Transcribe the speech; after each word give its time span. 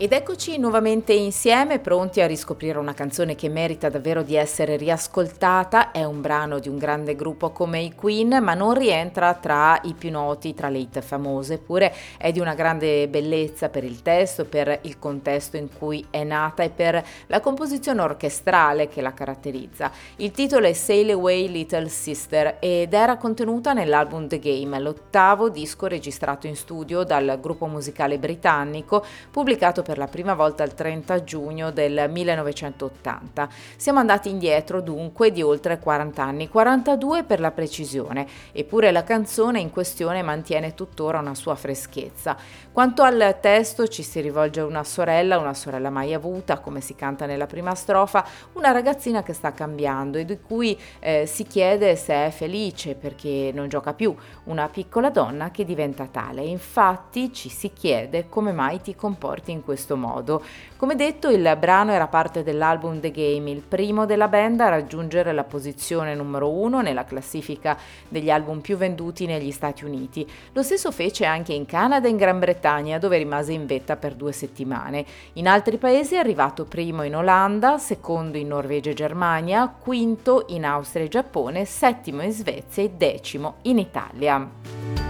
Ed 0.00 0.12
eccoci 0.12 0.58
nuovamente 0.58 1.12
insieme, 1.12 1.80
pronti 1.80 2.20
a 2.20 2.26
riscoprire 2.28 2.78
una 2.78 2.94
canzone 2.94 3.34
che 3.34 3.48
merita 3.48 3.88
davvero 3.88 4.22
di 4.22 4.36
essere 4.36 4.76
riascoltata. 4.76 5.90
È 5.90 6.04
un 6.04 6.20
brano 6.20 6.60
di 6.60 6.68
un 6.68 6.78
grande 6.78 7.16
gruppo 7.16 7.50
come 7.50 7.80
i 7.80 7.92
Queen, 7.92 8.38
ma 8.40 8.54
non 8.54 8.74
rientra 8.74 9.34
tra 9.34 9.76
i 9.82 9.94
più 9.94 10.12
noti, 10.12 10.54
tra 10.54 10.68
le 10.68 10.78
hit 10.78 11.00
famose, 11.00 11.54
eppure 11.54 11.92
è 12.16 12.30
di 12.30 12.38
una 12.38 12.54
grande 12.54 13.08
bellezza 13.08 13.70
per 13.70 13.82
il 13.82 14.00
testo, 14.00 14.44
per 14.44 14.78
il 14.82 15.00
contesto 15.00 15.56
in 15.56 15.66
cui 15.76 16.06
è 16.10 16.22
nata 16.22 16.62
e 16.62 16.70
per 16.70 17.04
la 17.26 17.40
composizione 17.40 18.00
orchestrale 18.00 18.86
che 18.86 19.00
la 19.00 19.12
caratterizza. 19.12 19.90
Il 20.18 20.30
titolo 20.30 20.68
è 20.68 20.74
Sail 20.74 21.10
Away 21.10 21.48
Little 21.48 21.88
Sister 21.88 22.58
ed 22.60 22.94
era 22.94 23.16
contenuta 23.16 23.72
nell'album 23.72 24.28
The 24.28 24.38
Game, 24.38 24.78
l'ottavo 24.78 25.48
disco 25.48 25.88
registrato 25.88 26.46
in 26.46 26.54
studio 26.54 27.02
dal 27.02 27.36
gruppo 27.40 27.66
musicale 27.66 28.16
britannico, 28.20 29.04
pubblicato 29.32 29.86
per 29.88 29.96
la 29.96 30.06
prima 30.06 30.34
volta 30.34 30.64
il 30.64 30.74
30 30.74 31.24
giugno 31.24 31.70
del 31.70 32.10
1980. 32.10 33.48
Siamo 33.78 34.00
andati 34.00 34.28
indietro 34.28 34.82
dunque 34.82 35.32
di 35.32 35.40
oltre 35.40 35.78
40 35.78 36.22
anni, 36.22 36.50
42 36.50 37.24
per 37.24 37.40
la 37.40 37.52
precisione, 37.52 38.26
eppure 38.52 38.92
la 38.92 39.02
canzone 39.02 39.60
in 39.60 39.70
questione 39.70 40.20
mantiene 40.20 40.74
tuttora 40.74 41.20
una 41.20 41.34
sua 41.34 41.54
freschezza. 41.54 42.36
Quanto 42.70 43.02
al 43.02 43.38
testo 43.40 43.88
ci 43.88 44.02
si 44.02 44.20
rivolge 44.20 44.60
a 44.60 44.66
una 44.66 44.84
sorella, 44.84 45.38
una 45.38 45.54
sorella 45.54 45.88
mai 45.88 46.12
avuta, 46.12 46.58
come 46.58 46.82
si 46.82 46.94
canta 46.94 47.24
nella 47.24 47.46
prima 47.46 47.74
strofa, 47.74 48.26
una 48.52 48.72
ragazzina 48.72 49.22
che 49.22 49.32
sta 49.32 49.54
cambiando 49.54 50.18
e 50.18 50.26
di 50.26 50.38
cui 50.38 50.78
eh, 51.00 51.24
si 51.24 51.44
chiede 51.44 51.96
se 51.96 52.26
è 52.26 52.30
felice 52.30 52.94
perché 52.94 53.52
non 53.54 53.70
gioca 53.70 53.94
più, 53.94 54.14
una 54.44 54.68
piccola 54.68 55.08
donna 55.08 55.50
che 55.50 55.64
diventa 55.64 56.06
tale. 56.10 56.42
Infatti 56.42 57.32
ci 57.32 57.48
si 57.48 57.72
chiede 57.72 58.28
come 58.28 58.52
mai 58.52 58.82
ti 58.82 58.94
comporti 58.94 59.50
in 59.50 59.62
questo 59.62 59.76
questo 59.78 59.96
modo. 59.96 60.42
Come 60.76 60.96
detto, 60.96 61.28
il 61.30 61.56
brano 61.58 61.92
era 61.92 62.08
parte 62.08 62.42
dell'album 62.42 62.98
The 62.98 63.12
Game, 63.12 63.50
il 63.50 63.62
primo 63.62 64.06
della 64.06 64.26
band 64.26 64.60
a 64.60 64.68
raggiungere 64.68 65.32
la 65.32 65.44
posizione 65.44 66.14
numero 66.14 66.50
uno 66.50 66.80
nella 66.80 67.04
classifica 67.04 67.76
degli 68.08 68.30
album 68.30 68.60
più 68.60 68.76
venduti 68.76 69.26
negli 69.26 69.52
Stati 69.52 69.84
Uniti. 69.84 70.28
Lo 70.52 70.62
stesso 70.62 70.90
fece 70.90 71.24
anche 71.24 71.52
in 71.52 71.64
Canada 71.64 72.08
e 72.08 72.10
in 72.10 72.16
Gran 72.16 72.40
Bretagna, 72.40 72.98
dove 72.98 73.18
rimase 73.18 73.52
in 73.52 73.66
vetta 73.66 73.96
per 73.96 74.14
due 74.14 74.32
settimane. 74.32 75.04
In 75.34 75.46
altri 75.46 75.78
paesi 75.78 76.14
è 76.14 76.18
arrivato 76.18 76.64
primo 76.64 77.04
in 77.04 77.14
Olanda, 77.14 77.78
secondo 77.78 78.36
in 78.36 78.48
Norvegia 78.48 78.90
e 78.90 78.94
Germania, 78.94 79.68
quinto 79.68 80.44
in 80.48 80.64
Austria 80.64 81.04
e 81.04 81.08
Giappone, 81.08 81.64
settimo 81.64 82.22
in 82.22 82.32
Svezia 82.32 82.82
e 82.82 82.90
decimo 82.90 83.56
in 83.62 83.78
Italia. 83.78 85.07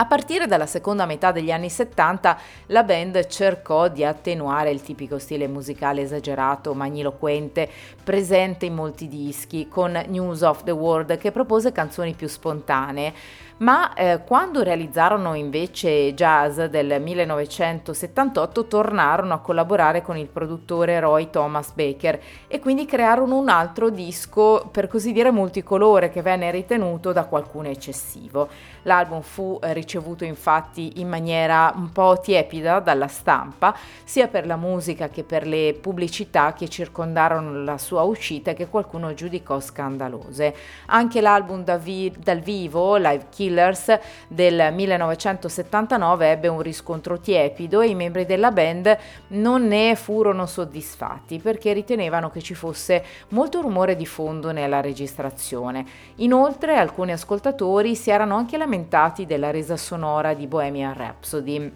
A 0.00 0.06
partire 0.06 0.46
dalla 0.46 0.66
seconda 0.66 1.06
metà 1.06 1.32
degli 1.32 1.50
anni 1.50 1.68
70 1.68 2.38
la 2.66 2.84
band 2.84 3.26
cercò 3.26 3.88
di 3.88 4.04
attenuare 4.04 4.70
il 4.70 4.80
tipico 4.80 5.18
stile 5.18 5.48
musicale 5.48 6.02
esagerato, 6.02 6.72
magniloquente, 6.72 7.68
presente 8.04 8.66
in 8.66 8.74
molti 8.74 9.08
dischi, 9.08 9.66
con 9.66 10.00
News 10.06 10.42
of 10.42 10.62
the 10.62 10.70
World 10.70 11.18
che 11.18 11.32
propose 11.32 11.72
canzoni 11.72 12.14
più 12.14 12.28
spontanee 12.28 13.12
ma 13.58 13.92
eh, 13.94 14.20
quando 14.24 14.62
realizzarono 14.62 15.34
invece 15.34 16.14
Jazz 16.14 16.60
del 16.62 17.00
1978 17.00 18.66
tornarono 18.66 19.34
a 19.34 19.40
collaborare 19.40 20.02
con 20.02 20.16
il 20.16 20.28
produttore 20.28 21.00
Roy 21.00 21.30
Thomas 21.30 21.72
Baker 21.72 22.20
e 22.46 22.60
quindi 22.60 22.86
crearono 22.86 23.36
un 23.36 23.48
altro 23.48 23.90
disco 23.90 24.68
per 24.70 24.86
così 24.86 25.12
dire 25.12 25.32
multicolore 25.32 26.10
che 26.10 26.22
venne 26.22 26.50
ritenuto 26.50 27.12
da 27.12 27.24
qualcuno 27.24 27.68
eccessivo. 27.68 28.48
L'album 28.82 29.22
fu 29.22 29.58
eh, 29.60 29.72
ricevuto 29.88 30.24
infatti 30.24 31.00
in 31.00 31.08
maniera 31.08 31.72
un 31.74 31.90
po' 31.90 32.20
tiepida 32.22 32.78
dalla 32.78 33.08
stampa, 33.08 33.74
sia 34.04 34.28
per 34.28 34.46
la 34.46 34.56
musica 34.56 35.08
che 35.08 35.24
per 35.24 35.46
le 35.46 35.76
pubblicità 35.80 36.52
che 36.52 36.68
circondarono 36.68 37.64
la 37.64 37.78
sua 37.78 38.02
uscita 38.02 38.52
che 38.52 38.68
qualcuno 38.68 39.14
giudicò 39.14 39.58
scandalose. 39.58 40.54
Anche 40.86 41.20
l'album 41.20 41.64
da 41.64 41.76
vi- 41.76 42.14
dal 42.16 42.38
vivo, 42.40 42.96
Live 42.96 43.26
Kill 43.30 43.48
Killers 43.48 43.98
del 44.28 44.72
1979 44.74 46.30
ebbe 46.30 46.48
un 46.48 46.60
riscontro 46.60 47.18
tiepido 47.18 47.80
e 47.80 47.88
i 47.88 47.94
membri 47.94 48.26
della 48.26 48.50
band 48.50 48.96
non 49.28 49.66
ne 49.66 49.94
furono 49.94 50.44
soddisfatti 50.44 51.38
perché 51.38 51.72
ritenevano 51.72 52.30
che 52.30 52.42
ci 52.42 52.54
fosse 52.54 53.02
molto 53.30 53.62
rumore 53.62 53.96
di 53.96 54.04
fondo 54.04 54.52
nella 54.52 54.82
registrazione. 54.82 55.86
Inoltre 56.16 56.76
alcuni 56.76 57.12
ascoltatori 57.12 57.94
si 57.94 58.10
erano 58.10 58.36
anche 58.36 58.58
lamentati 58.58 59.24
della 59.24 59.50
resa 59.50 59.76
sonora 59.78 60.34
di 60.34 60.46
Bohemian 60.46 60.92
Rhapsody. 60.92 61.72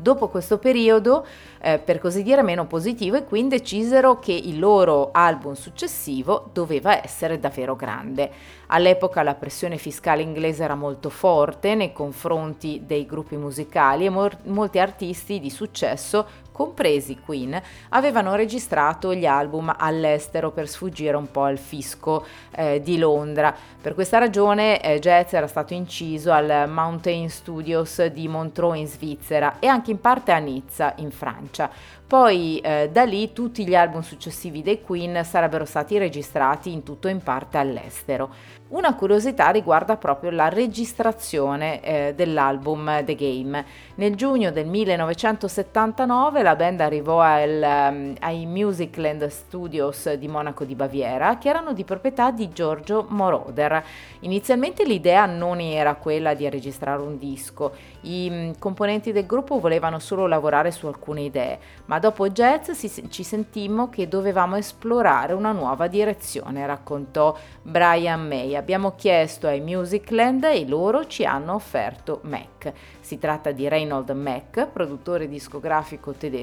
Dopo 0.00 0.28
questo 0.28 0.58
periodo, 0.58 1.26
eh, 1.60 1.80
per 1.80 1.98
così 1.98 2.22
dire, 2.22 2.42
meno 2.42 2.66
positivo 2.66 3.16
e 3.16 3.24
quindi 3.24 3.56
decisero 3.56 4.20
che 4.20 4.32
il 4.32 4.60
loro 4.60 5.08
album 5.10 5.54
successivo 5.54 6.50
doveva 6.52 7.02
essere 7.02 7.40
davvero 7.40 7.74
grande. 7.74 8.30
All'epoca 8.68 9.24
la 9.24 9.34
pressione 9.34 9.76
fiscale 9.76 10.22
inglese 10.22 10.62
era 10.62 10.76
molto 10.76 11.10
forte 11.10 11.74
nei 11.74 11.92
confronti 11.92 12.82
dei 12.86 13.06
gruppi 13.06 13.36
musicali 13.36 14.04
e 14.06 14.10
mor- 14.10 14.38
molti 14.44 14.78
artisti 14.78 15.40
di 15.40 15.50
successo 15.50 16.26
compresi 16.58 17.20
Queen, 17.24 17.62
avevano 17.90 18.34
registrato 18.34 19.14
gli 19.14 19.26
album 19.26 19.72
all'estero 19.78 20.50
per 20.50 20.66
sfuggire 20.66 21.16
un 21.16 21.30
po' 21.30 21.44
al 21.44 21.56
fisco 21.56 22.26
eh, 22.50 22.82
di 22.82 22.98
Londra. 22.98 23.54
Per 23.80 23.94
questa 23.94 24.18
ragione 24.18 24.82
eh, 24.82 24.98
Jazz 24.98 25.34
era 25.34 25.46
stato 25.46 25.72
inciso 25.72 26.32
al 26.32 26.68
Mountain 26.68 27.30
Studios 27.30 28.04
di 28.06 28.26
Montreux 28.26 28.76
in 28.76 28.88
Svizzera 28.88 29.60
e 29.60 29.68
anche 29.68 29.92
in 29.92 30.00
parte 30.00 30.32
a 30.32 30.38
Nizza 30.38 30.94
in 30.96 31.12
Francia. 31.12 31.70
Poi 32.08 32.58
eh, 32.60 32.88
da 32.90 33.04
lì 33.04 33.34
tutti 33.34 33.68
gli 33.68 33.74
album 33.74 34.00
successivi 34.00 34.62
dei 34.62 34.80
Queen 34.80 35.22
sarebbero 35.24 35.66
stati 35.66 35.98
registrati 35.98 36.72
in 36.72 36.82
tutto 36.82 37.06
o 37.06 37.10
in 37.10 37.22
parte 37.22 37.58
all'estero. 37.58 38.30
Una 38.68 38.94
curiosità 38.94 39.48
riguarda 39.48 39.96
proprio 39.96 40.30
la 40.30 40.48
registrazione 40.48 41.82
eh, 41.82 42.14
dell'album 42.14 43.02
The 43.04 43.14
Game. 43.14 43.64
Nel 43.94 44.14
giugno 44.14 44.50
del 44.50 44.66
1979 44.66 46.42
la 46.48 46.56
band 46.56 46.80
arrivò 46.80 47.20
al, 47.20 47.60
um, 47.62 48.14
ai 48.20 48.46
Musicland 48.46 49.26
Studios 49.26 50.14
di 50.14 50.28
Monaco 50.28 50.64
di 50.64 50.74
Baviera, 50.74 51.36
che 51.36 51.50
erano 51.50 51.74
di 51.74 51.84
proprietà 51.84 52.30
di 52.30 52.48
Giorgio 52.48 53.04
Moroder. 53.10 53.84
Inizialmente 54.20 54.84
l'idea 54.84 55.26
non 55.26 55.60
era 55.60 55.94
quella 55.96 56.32
di 56.32 56.48
registrare 56.48 57.02
un 57.02 57.18
disco, 57.18 57.72
i 58.02 58.28
um, 58.30 58.58
componenti 58.58 59.12
del 59.12 59.26
gruppo 59.26 59.60
volevano 59.60 59.98
solo 59.98 60.26
lavorare 60.26 60.70
su 60.70 60.86
alcune 60.86 61.20
idee, 61.20 61.58
ma 61.84 61.98
dopo 61.98 62.30
Jazz 62.30 62.70
si, 62.70 63.10
ci 63.10 63.22
sentimmo 63.22 63.90
che 63.90 64.08
dovevamo 64.08 64.56
esplorare 64.56 65.34
una 65.34 65.52
nuova 65.52 65.86
direzione, 65.86 66.64
raccontò 66.66 67.36
Brian 67.60 68.26
May 68.26 68.56
abbiamo 68.56 68.94
chiesto 68.96 69.46
ai 69.46 69.60
Musicland 69.60 70.44
e 70.44 70.66
loro 70.66 71.06
ci 71.06 71.26
hanno 71.26 71.52
offerto 71.52 72.20
Mac. 72.22 72.72
Si 73.00 73.18
tratta 73.18 73.50
di 73.50 73.68
Reynold 73.68 74.10
Mac, 74.10 74.66
produttore 74.68 75.28
discografico 75.28 76.12
tedesco. 76.12 76.36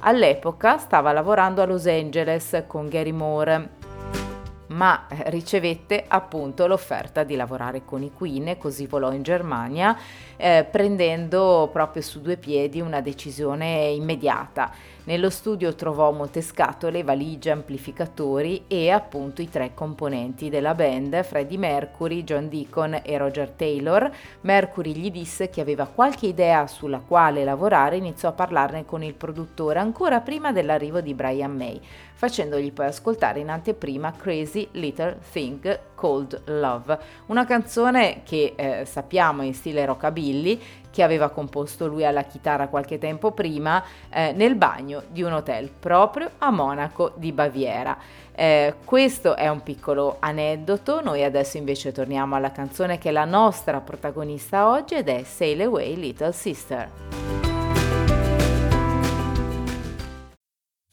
All'epoca 0.00 0.78
stava 0.78 1.12
lavorando 1.12 1.62
a 1.62 1.66
Los 1.66 1.86
Angeles 1.86 2.64
con 2.66 2.88
Gary 2.88 3.12
Moore. 3.12 3.76
ma 4.68 5.06
eh, 5.08 5.30
ricevette 5.30 6.04
appunto 6.06 6.66
l'offerta 6.66 7.24
di 7.24 7.36
lavorare 7.36 7.84
con 7.84 8.02
i 8.02 8.12
Queen 8.12 8.48
e 8.48 8.58
così 8.58 8.86
volò 8.86 9.12
in 9.12 9.22
Germania 9.22 9.96
eh, 10.36 10.66
prendendo 10.70 11.70
proprio 11.72 12.02
su 12.02 12.20
due 12.20 12.36
piedi 12.36 12.80
una 12.80 13.00
decisione 13.00 13.86
immediata. 13.86 14.70
Nello 15.08 15.30
studio 15.30 15.74
trovò 15.74 16.12
molte 16.12 16.42
scatole, 16.42 17.02
valigie, 17.02 17.50
amplificatori 17.50 18.64
e 18.68 18.90
appunto 18.90 19.40
i 19.40 19.48
tre 19.48 19.72
componenti 19.72 20.50
della 20.50 20.74
band, 20.74 21.24
Freddie 21.24 21.56
Mercury, 21.56 22.24
John 22.24 22.50
Deacon 22.50 23.00
e 23.02 23.16
Roger 23.16 23.48
Taylor. 23.48 24.12
Mercury 24.42 24.92
gli 24.92 25.10
disse 25.10 25.48
che 25.48 25.62
aveva 25.62 25.86
qualche 25.86 26.26
idea 26.26 26.66
sulla 26.66 26.98
quale 26.98 27.42
lavorare 27.42 27.94
e 27.94 28.00
iniziò 28.00 28.28
a 28.28 28.32
parlarne 28.32 28.84
con 28.84 29.02
il 29.02 29.14
produttore 29.14 29.78
ancora 29.78 30.20
prima 30.20 30.52
dell'arrivo 30.52 31.00
di 31.00 31.14
Brian 31.14 31.56
May, 31.56 31.80
facendogli 32.12 32.70
poi 32.70 32.88
ascoltare 32.88 33.40
in 33.40 33.48
anteprima 33.48 34.12
Crazy 34.12 34.68
Little 34.72 35.20
Thing 35.32 35.80
Called 35.94 36.42
Love, 36.50 36.98
una 37.28 37.46
canzone 37.46 38.20
che 38.24 38.52
eh, 38.54 38.84
sappiamo 38.84 39.40
in 39.40 39.54
stile 39.54 39.86
rockabilly 39.86 40.60
che 40.98 41.04
aveva 41.04 41.28
composto 41.28 41.86
lui 41.86 42.04
alla 42.04 42.24
chitarra 42.24 42.66
qualche 42.66 42.98
tempo 42.98 43.30
prima 43.30 43.84
eh, 44.10 44.32
nel 44.32 44.56
bagno 44.56 45.04
di 45.06 45.22
un 45.22 45.30
hotel 45.30 45.70
proprio 45.70 46.28
a 46.38 46.50
Monaco 46.50 47.12
di 47.14 47.30
Baviera. 47.30 47.96
Eh, 48.34 48.74
questo 48.84 49.36
è 49.36 49.46
un 49.46 49.62
piccolo 49.62 50.16
aneddoto, 50.18 51.00
noi 51.00 51.22
adesso 51.22 51.56
invece 51.56 51.92
torniamo 51.92 52.34
alla 52.34 52.50
canzone 52.50 52.98
che 52.98 53.10
è 53.10 53.12
la 53.12 53.26
nostra 53.26 53.80
protagonista 53.80 54.68
oggi 54.68 54.96
ed 54.96 55.08
è 55.08 55.22
Sail 55.22 55.62
Away 55.62 55.94
Little 55.94 56.32
Sister. 56.32 57.27